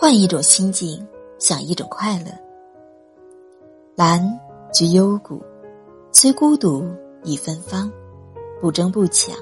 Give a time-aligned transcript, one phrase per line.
[0.00, 1.04] 换一种心境，
[1.40, 2.26] 想一种快乐。
[3.96, 4.22] 兰
[4.72, 5.42] 居幽谷，
[6.12, 6.88] 虽孤独
[7.24, 7.90] 亦芬芳，
[8.60, 9.34] 不争不抢，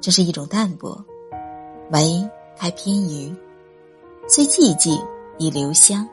[0.00, 0.90] 这是一种淡泊；
[1.88, 3.32] 梅开偏余，
[4.26, 5.00] 虽寂静
[5.38, 6.04] 亦留香，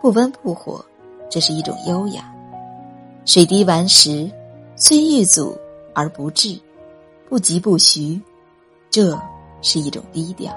[0.00, 0.82] 不温不火，
[1.28, 2.22] 这是一种优雅；
[3.26, 4.30] 水滴顽石，
[4.76, 5.54] 虽遇阻
[5.94, 6.58] 而不滞，
[7.28, 8.18] 不疾不徐，
[8.88, 9.14] 这
[9.60, 10.50] 是一种低调。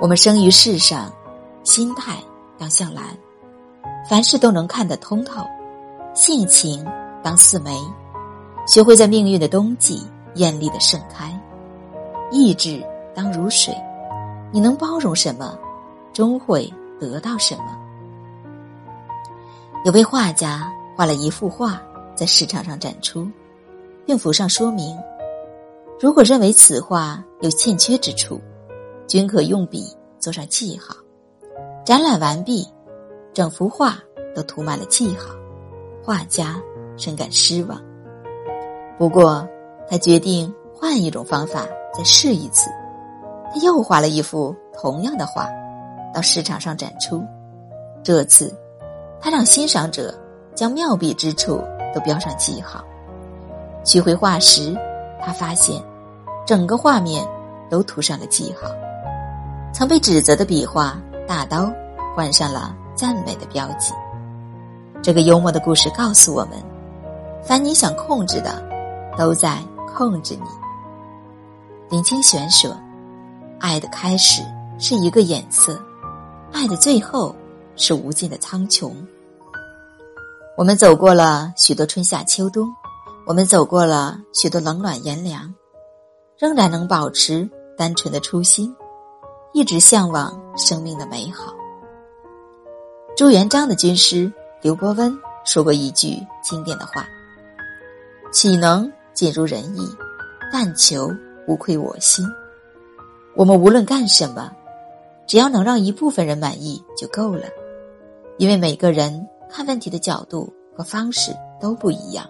[0.00, 1.10] 我们生于世上，
[1.62, 2.18] 心态
[2.58, 3.04] 当向蓝，
[4.10, 5.44] 凡事都能看得通透；
[6.14, 6.84] 性情
[7.22, 7.80] 当似梅，
[8.66, 11.28] 学会在命运的冬季艳丽的盛开；
[12.32, 12.84] 意志
[13.14, 13.72] 当如水，
[14.50, 15.56] 你能包容什么，
[16.12, 17.78] 终会得到什么。
[19.84, 21.80] 有位画家画了一幅画
[22.16, 23.28] 在市场上展出，
[24.04, 24.98] 并附上说明：
[26.00, 28.40] 如果认为此画有欠缺之处。
[29.06, 29.84] 均可用笔
[30.18, 30.94] 做上记号。
[31.84, 32.66] 展览完毕，
[33.32, 33.98] 整幅画
[34.34, 35.34] 都涂满了记号，
[36.02, 36.60] 画家
[36.96, 37.80] 深感失望。
[38.98, 39.46] 不过，
[39.88, 42.70] 他决定换一种方法再试一次。
[43.52, 45.48] 他又画了一幅同样的画，
[46.12, 47.22] 到市场上展出。
[48.02, 48.52] 这次，
[49.20, 50.12] 他让欣赏者
[50.54, 51.62] 将妙笔之处
[51.94, 52.84] 都标上记号。
[53.84, 54.74] 取回画时，
[55.20, 55.82] 他发现
[56.46, 57.26] 整个画面
[57.68, 58.68] 都涂上了记号。
[59.74, 61.68] 曾被指责的笔画，大刀
[62.14, 63.92] 换上了赞美的标记。
[65.02, 66.52] 这个幽默的故事告诉我们：
[67.42, 68.62] 凡你想控制的，
[69.18, 69.58] 都在
[69.92, 70.48] 控制你。
[71.90, 72.70] 林清玄说
[73.58, 74.44] ：“爱的开始
[74.78, 75.76] 是一个眼色，
[76.52, 77.34] 爱的最后
[77.74, 78.92] 是无尽的苍穹。”
[80.56, 82.68] 我们走过了许多春夏秋冬，
[83.26, 85.52] 我们走过了许多冷暖炎凉，
[86.38, 88.72] 仍然能保持单纯的初心。
[89.54, 91.54] 一直向往生命的美好。
[93.16, 94.30] 朱元璋的军师
[94.60, 97.06] 刘伯温说过一句经典的话
[98.32, 99.88] ：“岂能尽如人意？
[100.52, 101.08] 但求
[101.46, 102.26] 无愧我心。”
[103.36, 104.50] 我们无论干什么，
[105.24, 107.46] 只要能让一部分人满意就够了，
[108.38, 112.28] 因为每个人看问题的角度和方式都不一样。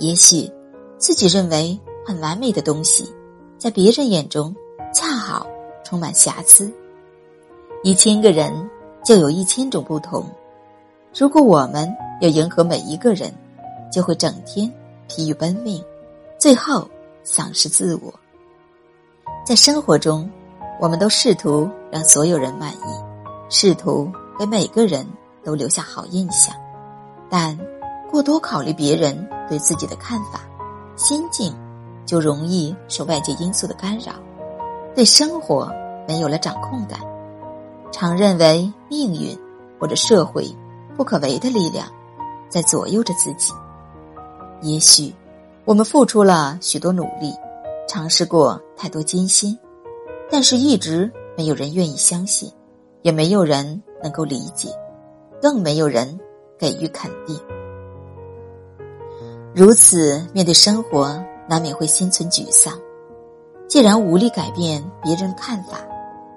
[0.00, 0.50] 也许
[0.98, 3.08] 自己认为很完美的东西，
[3.58, 4.52] 在别人眼中
[4.92, 5.46] 恰好。
[5.84, 6.72] 充满瑕疵，
[7.84, 8.52] 一千个人
[9.04, 10.24] 就有一千种不同。
[11.16, 13.32] 如果我们要迎合每一个人，
[13.92, 14.68] 就会整天
[15.06, 15.80] 疲于奔命，
[16.38, 16.88] 最后
[17.22, 18.12] 丧失自我。
[19.46, 20.28] 在生活中，
[20.80, 23.04] 我们都试图让所有人满意，
[23.48, 25.06] 试图给每个人
[25.44, 26.52] 都留下好印象，
[27.30, 27.56] 但
[28.10, 30.40] 过多考虑别人对自己的看法，
[30.96, 31.54] 心境
[32.06, 34.14] 就容易受外界因素的干扰。
[34.94, 35.70] 对生活
[36.06, 37.00] 没有了掌控感，
[37.90, 39.36] 常认为命运
[39.78, 40.46] 或者社会
[40.96, 41.86] 不可为的力量
[42.48, 43.52] 在左右着自己。
[44.62, 45.12] 也许
[45.64, 47.34] 我们付出了许多努力，
[47.88, 49.58] 尝试过太多艰辛，
[50.30, 52.50] 但是一直没有人愿意相信，
[53.02, 54.68] 也没有人能够理解，
[55.42, 56.18] 更没有人
[56.56, 57.36] 给予肯定。
[59.54, 62.72] 如此面对生活，难免会心存沮丧。
[63.74, 65.78] 既然无力改变别人的看法，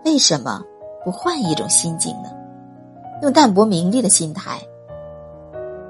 [0.03, 0.59] 为什么
[1.05, 2.31] 不换一种心境呢？
[3.21, 4.59] 用淡泊名利的心态，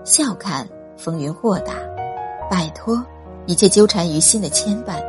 [0.03, 1.71] 笑看风云豁达，
[2.51, 3.01] 摆脱
[3.45, 5.01] 一切纠缠于心的牵绊，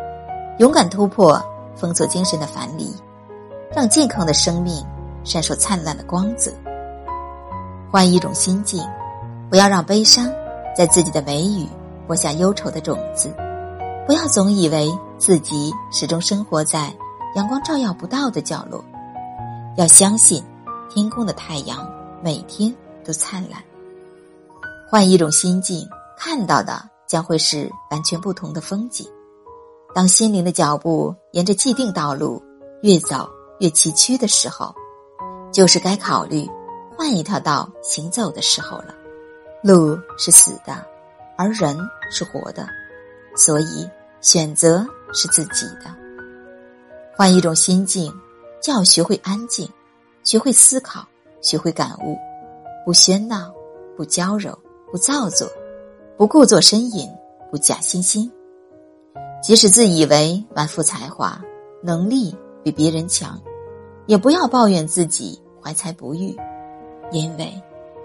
[0.59, 1.43] 勇敢突破
[1.75, 2.94] 封锁精神的樊篱，
[3.75, 4.87] 让健康的生命
[5.25, 6.53] 闪烁灿烂的光泽。
[7.91, 8.81] 换一种心境，
[9.50, 10.31] 不要让悲伤
[10.72, 11.66] 在自己的眉宇
[12.06, 13.34] 播下忧愁的种子，
[14.06, 14.88] 不要总以为。
[15.18, 16.94] 自己始终生活在
[17.34, 18.82] 阳光照耀不到的角落，
[19.76, 20.42] 要相信
[20.88, 21.90] 天空的太阳
[22.22, 22.72] 每天
[23.04, 23.60] 都灿烂。
[24.88, 25.86] 换一种心境，
[26.16, 29.06] 看到的将会是完全不同的风景。
[29.92, 32.41] 当心灵的脚步沿着既定道路
[32.82, 33.28] 越走
[33.59, 34.72] 越崎岖的时候，
[35.53, 36.48] 就是该考虑
[36.97, 38.94] 换一条道行走的时候了。
[39.62, 40.86] 路是死的，
[41.36, 41.76] 而人
[42.09, 42.68] 是活的，
[43.34, 43.91] 所以
[44.21, 44.86] 选择。
[45.13, 45.95] 是自己的，
[47.16, 48.13] 换一种心境，
[48.63, 49.69] 就要学会安静，
[50.22, 51.07] 学会思考，
[51.41, 52.16] 学会感悟，
[52.84, 53.53] 不喧闹，
[53.97, 54.57] 不娇柔，
[54.91, 55.49] 不造作，
[56.16, 57.10] 不故作呻吟，
[57.51, 58.31] 不假惺惺。
[59.43, 61.41] 即使自以为满腹才华，
[61.83, 63.41] 能力比别人强，
[64.07, 66.37] 也不要抱怨自己怀才不遇，
[67.13, 67.53] 因为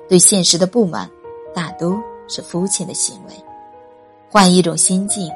[0.08, 1.10] 对现实的不满，
[1.54, 3.34] 大多是肤浅的行为。
[4.30, 5.30] 换一种心境，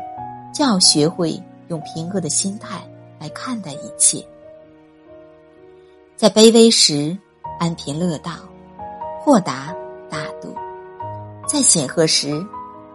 [0.54, 1.40] 就要学会。
[1.68, 2.82] 用平和的心态
[3.20, 4.26] 来看待一切。
[6.16, 7.18] 在卑微时
[7.60, 8.32] 安贫乐道，
[9.20, 9.76] 豁达
[10.10, 10.50] 大度；
[11.48, 12.30] 在显赫时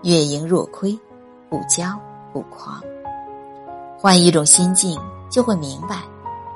[0.03, 0.99] 月盈若亏，
[1.49, 1.97] 不骄
[2.33, 2.83] 不狂。
[3.99, 4.99] 换一种心境，
[5.31, 6.03] 就会明白，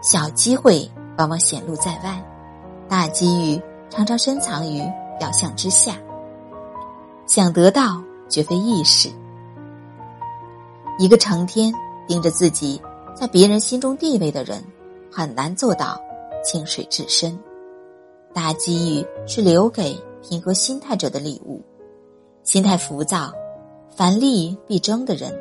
[0.03, 2.21] 小机会往往显露在外，
[2.89, 4.83] 大机遇常常深藏于
[5.19, 5.95] 表象之下。
[7.27, 9.09] 想得到，绝非易事。
[10.99, 11.73] 一个成天
[12.06, 12.81] 盯着自己
[13.14, 14.62] 在别人心中地位的人，
[15.11, 16.00] 很难做到
[16.44, 17.38] 清水至深。
[18.32, 21.62] 大机遇是留给平和心态者的礼物。
[22.43, 23.32] 心态浮躁、
[23.91, 25.32] 凡利必争的人，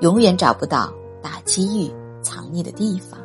[0.00, 0.92] 永远找不到。
[1.22, 1.92] 大机遇
[2.22, 3.18] 藏匿的地方，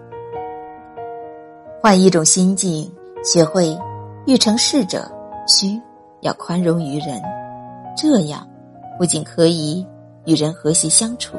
[1.79, 2.91] 换一种心境，
[3.23, 3.77] 学会
[4.25, 5.07] 欲成事者，
[5.47, 5.79] 需
[6.21, 7.21] 要宽容于人。
[7.95, 8.47] 这样，
[8.97, 9.85] 不仅可以
[10.25, 11.37] 与人和谐相处，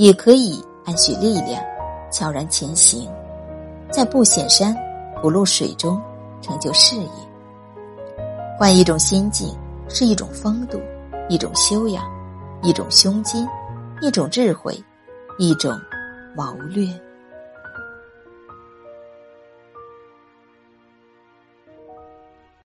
[0.00, 1.62] 也可以暗许力量，
[2.10, 3.06] 悄然前行，
[3.90, 4.74] 在不显山
[5.20, 6.00] 不露水中
[6.40, 7.08] 成就事业。
[8.58, 9.54] 换一种心境，
[9.90, 10.80] 是一种风度，
[11.28, 12.02] 一种修养，
[12.62, 13.46] 一种胸襟，
[14.00, 14.74] 一种智慧。
[15.38, 15.78] 一种
[16.34, 16.86] 谋略。